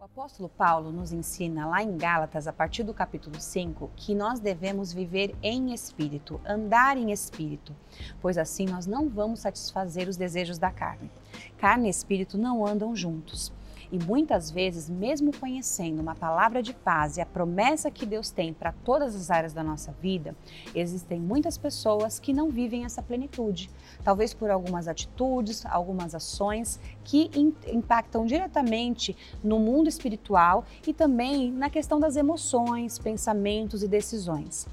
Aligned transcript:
O 0.00 0.04
apóstolo 0.04 0.48
Paulo 0.48 0.90
nos 0.90 1.12
ensina 1.12 1.66
lá 1.66 1.82
em 1.82 1.94
Gálatas, 1.98 2.46
a 2.46 2.52
partir 2.54 2.82
do 2.82 2.94
capítulo 2.94 3.38
5, 3.38 3.90
que 3.94 4.14
nós 4.14 4.40
devemos 4.40 4.94
viver 4.94 5.36
em 5.42 5.74
espírito, 5.74 6.40
andar 6.42 6.96
em 6.96 7.12
espírito, 7.12 7.76
pois 8.18 8.38
assim 8.38 8.64
nós 8.64 8.86
não 8.86 9.10
vamos 9.10 9.40
satisfazer 9.40 10.08
os 10.08 10.16
desejos 10.16 10.56
da 10.56 10.70
carne. 10.70 11.10
Carne 11.58 11.88
e 11.88 11.90
espírito 11.90 12.38
não 12.38 12.66
andam 12.66 12.96
juntos. 12.96 13.52
E 13.92 13.98
muitas 13.98 14.50
vezes, 14.50 14.88
mesmo 14.88 15.36
conhecendo 15.36 16.00
uma 16.00 16.14
palavra 16.14 16.62
de 16.62 16.72
paz 16.72 17.16
e 17.16 17.20
a 17.20 17.26
promessa 17.26 17.90
que 17.90 18.06
Deus 18.06 18.30
tem 18.30 18.52
para 18.52 18.72
todas 18.84 19.16
as 19.16 19.30
áreas 19.30 19.52
da 19.52 19.64
nossa 19.64 19.92
vida, 20.00 20.34
existem 20.74 21.20
muitas 21.20 21.58
pessoas 21.58 22.20
que 22.20 22.32
não 22.32 22.50
vivem 22.50 22.84
essa 22.84 23.02
plenitude. 23.02 23.68
Talvez 24.04 24.32
por 24.32 24.50
algumas 24.50 24.86
atitudes, 24.86 25.66
algumas 25.66 26.14
ações 26.14 26.78
que 27.02 27.30
impactam 27.66 28.24
diretamente 28.24 29.16
no 29.42 29.58
mundo 29.58 29.88
espiritual 29.88 30.64
e 30.86 30.92
também 30.92 31.50
na 31.50 31.68
questão 31.68 31.98
das 31.98 32.14
emoções, 32.16 32.98
pensamentos 32.98 33.82
e 33.82 33.88
decisões. 33.88 34.68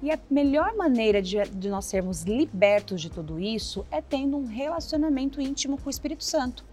E 0.00 0.12
a 0.12 0.18
melhor 0.30 0.76
maneira 0.76 1.20
de, 1.20 1.42
de, 1.42 1.68
nós 1.68 1.86
sermos 1.86 2.22
libertos 2.22 3.00
de 3.00 3.10
tudo 3.10 3.40
isso 3.40 3.84
é 3.90 4.00
tendo 4.00 4.36
um 4.36 4.46
relacionamento 4.46 5.40
íntimo 5.40 5.76
com 5.76 5.88
o 5.88 5.90
Espírito 5.90 6.22
Santo. 6.22 6.64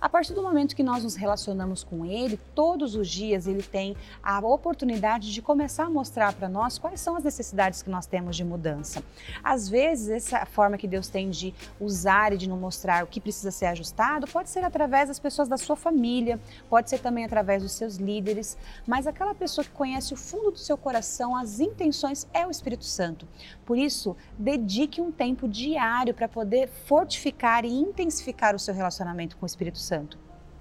A 0.00 0.08
partir 0.08 0.34
do 0.34 0.42
momento 0.42 0.74
que 0.74 0.82
nós 0.82 1.02
nos 1.04 1.14
relacionamos 1.14 1.84
com 1.84 2.04
ele, 2.04 2.38
todos 2.54 2.94
os 2.94 3.08
dias 3.08 3.46
ele 3.46 3.62
tem 3.62 3.96
a 4.22 4.40
oportunidade 4.40 5.32
de 5.32 5.42
começar 5.42 5.84
a 5.84 5.90
mostrar 5.90 6.32
para 6.32 6.48
nós 6.48 6.78
quais 6.78 7.00
são 7.00 7.16
as 7.16 7.24
necessidades 7.24 7.82
que 7.82 7.90
nós 7.90 8.06
temos 8.06 8.36
de 8.36 8.44
mudança. 8.44 9.02
Às 9.42 9.68
vezes, 9.68 10.08
essa 10.08 10.44
forma 10.46 10.76
que 10.76 10.88
Deus 10.88 11.08
tem 11.08 11.30
de 11.30 11.54
usar 11.80 12.32
e 12.32 12.36
de 12.36 12.48
nos 12.48 12.58
mostrar 12.58 13.04
o 13.04 13.06
que 13.06 13.20
precisa 13.20 13.50
ser 13.50 13.66
ajustado 13.66 14.26
pode 14.26 14.50
ser 14.50 14.64
através 14.64 15.08
das 15.08 15.18
pessoas 15.18 15.48
da 15.48 15.56
sua 15.56 15.76
família, 15.76 16.40
pode 16.68 16.90
ser 16.90 16.98
também 16.98 17.24
através 17.24 17.62
dos 17.62 17.72
seus 17.72 17.96
líderes, 17.96 18.56
mas 18.86 19.06
aquela 19.06 19.34
pessoa 19.34 19.64
que 19.64 19.70
conhece 19.70 20.14
o 20.14 20.16
fundo 20.16 20.50
do 20.50 20.58
seu 20.58 20.76
coração, 20.76 21.36
as 21.36 21.60
intenções, 21.60 22.26
é 22.32 22.46
o 22.46 22.50
Espírito 22.50 22.84
Santo. 22.84 23.26
Por 23.64 23.78
isso, 23.78 24.16
dedique 24.38 25.00
um 25.00 25.12
tempo 25.12 25.48
diário 25.48 26.14
para 26.14 26.28
poder 26.28 26.68
fortificar 26.86 27.64
e 27.64 27.72
intensificar 27.72 28.54
o 28.54 28.58
seu 28.58 28.74
relacionamento 28.74 29.36
com 29.36 29.44
o 29.44 29.46
Espírito 29.46 29.78
Santo. 29.82 30.18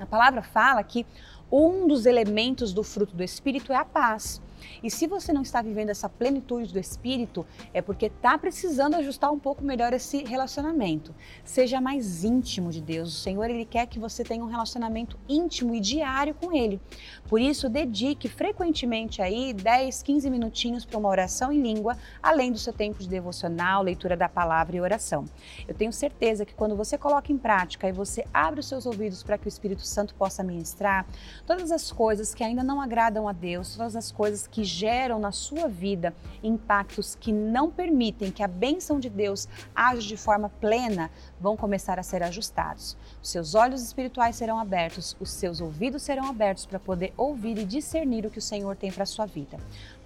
A 0.00 0.06
palavra 0.06 0.42
fala 0.42 0.82
que 0.82 1.06
um 1.52 1.86
dos 1.86 2.06
elementos 2.06 2.72
do 2.72 2.82
fruto 2.82 3.14
do 3.14 3.22
Espírito 3.22 3.72
é 3.72 3.76
a 3.76 3.84
paz. 3.84 4.40
E 4.82 4.90
se 4.90 5.06
você 5.06 5.32
não 5.32 5.42
está 5.42 5.62
vivendo 5.62 5.90
essa 5.90 6.08
plenitude 6.08 6.72
do 6.72 6.78
Espírito, 6.78 7.46
é 7.72 7.80
porque 7.80 8.06
está 8.06 8.36
precisando 8.38 8.94
ajustar 8.94 9.32
um 9.32 9.38
pouco 9.38 9.64
melhor 9.64 9.92
esse 9.92 10.24
relacionamento. 10.24 11.14
Seja 11.44 11.80
mais 11.80 12.24
íntimo 12.24 12.70
de 12.70 12.80
Deus. 12.80 13.14
O 13.14 13.20
Senhor 13.20 13.48
ele 13.48 13.64
quer 13.64 13.86
que 13.86 13.98
você 13.98 14.24
tenha 14.24 14.44
um 14.44 14.48
relacionamento 14.48 15.18
íntimo 15.28 15.74
e 15.74 15.80
diário 15.80 16.34
com 16.34 16.52
Ele. 16.52 16.80
Por 17.28 17.40
isso, 17.40 17.68
dedique 17.68 18.28
frequentemente 18.28 19.22
aí 19.22 19.52
10, 19.52 20.02
15 20.02 20.30
minutinhos 20.30 20.84
para 20.84 20.98
uma 20.98 21.08
oração 21.08 21.52
em 21.52 21.60
língua, 21.60 21.96
além 22.22 22.52
do 22.52 22.58
seu 22.58 22.72
tempo 22.72 22.98
de 22.98 23.08
devocional, 23.08 23.82
leitura 23.82 24.16
da 24.16 24.28
palavra 24.28 24.76
e 24.76 24.80
oração. 24.80 25.24
Eu 25.66 25.74
tenho 25.74 25.92
certeza 25.92 26.44
que 26.44 26.54
quando 26.54 26.76
você 26.76 26.98
coloca 26.98 27.32
em 27.32 27.38
prática 27.38 27.88
e 27.88 27.92
você 27.92 28.24
abre 28.32 28.60
os 28.60 28.66
seus 28.66 28.86
ouvidos 28.86 29.22
para 29.22 29.38
que 29.38 29.46
o 29.46 29.48
Espírito 29.48 29.82
Santo 29.82 30.14
possa 30.14 30.42
ministrar, 30.42 31.06
todas 31.46 31.70
as 31.70 31.90
coisas 31.90 32.34
que 32.34 32.44
ainda 32.44 32.62
não 32.62 32.80
agradam 32.80 33.28
a 33.28 33.32
Deus, 33.32 33.76
todas 33.76 33.96
as 33.96 34.10
coisas 34.10 34.46
que 34.46 34.64
geram 34.64 35.18
na 35.18 35.32
sua 35.32 35.68
vida 35.68 36.14
impactos 36.42 37.14
que 37.14 37.32
não 37.32 37.70
permitem 37.70 38.30
que 38.30 38.42
a 38.42 38.48
bênção 38.48 38.98
de 38.98 39.08
Deus 39.08 39.48
age 39.74 40.08
de 40.08 40.16
forma 40.16 40.48
plena, 40.48 41.10
vão 41.40 41.56
começar 41.56 41.98
a 41.98 42.02
ser 42.02 42.22
ajustados. 42.22 42.96
Os 43.22 43.30
seus 43.30 43.54
olhos 43.54 43.82
espirituais 43.82 44.36
serão 44.36 44.58
abertos, 44.58 45.16
os 45.20 45.30
seus 45.30 45.60
ouvidos 45.60 46.02
serão 46.02 46.26
abertos 46.26 46.66
para 46.66 46.78
poder 46.78 47.12
ouvir 47.16 47.58
e 47.58 47.64
discernir 47.64 48.26
o 48.26 48.30
que 48.30 48.38
o 48.38 48.42
Senhor 48.42 48.76
tem 48.76 48.90
para 48.90 49.02
a 49.02 49.06
sua 49.06 49.26
vida. 49.26 49.58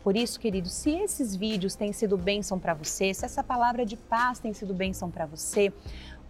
Por 0.07 0.17
isso, 0.17 0.39
querido, 0.39 0.69
se 0.69 0.93
esses 0.93 1.35
vídeos 1.35 1.75
têm 1.75 1.93
sido 1.93 2.17
bênção 2.17 2.61
para 2.61 2.75
você, 2.75 3.13
se 3.13 3.25
essa 3.25 3.43
palavra 3.43 3.85
de 3.85 3.97
paz 3.97 4.39
tem 4.39 4.53
sido 4.53 4.73
bênção 4.73 5.11
para 5.11 5.27
você, 5.27 5.73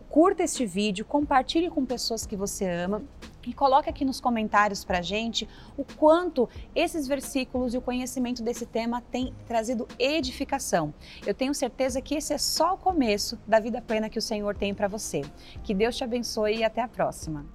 curta 0.08 0.42
este 0.42 0.64
vídeo, 0.64 1.04
compartilhe 1.04 1.70
com 1.70 1.84
pessoas 1.84 2.26
que 2.26 2.36
você 2.36 2.66
ama 2.68 3.02
e 3.46 3.52
coloque 3.52 3.88
aqui 3.88 4.04
nos 4.04 4.20
comentários 4.20 4.84
para 4.84 5.00
gente 5.00 5.48
o 5.76 5.84
quanto 5.84 6.48
esses 6.74 7.06
versículos 7.06 7.74
e 7.74 7.78
o 7.78 7.82
conhecimento 7.82 8.42
desse 8.42 8.66
tema 8.66 9.00
têm 9.00 9.32
trazido 9.46 9.86
edificação. 9.98 10.92
Eu 11.26 11.34
tenho 11.34 11.54
certeza 11.54 12.00
que 12.00 12.14
esse 12.14 12.32
é 12.32 12.38
só 12.38 12.74
o 12.74 12.78
começo 12.78 13.38
da 13.46 13.60
vida 13.60 13.80
plena 13.80 14.08
que 14.08 14.18
o 14.18 14.22
Senhor 14.22 14.56
tem 14.56 14.74
para 14.74 14.88
você. 14.88 15.22
Que 15.62 15.74
Deus 15.74 15.96
te 15.96 16.04
abençoe 16.04 16.56
e 16.56 16.64
até 16.64 16.82
a 16.82 16.88
próxima. 16.88 17.46